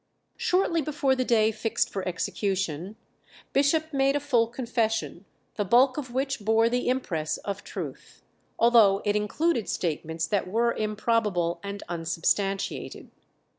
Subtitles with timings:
[0.37, 2.95] Shortly before the day fixed for execution,
[3.53, 5.25] Bishop made a full confession,
[5.57, 8.23] the bulk of which bore the impress of truth,
[8.57, 13.11] although it included statements that were improbable and unsubstantiated.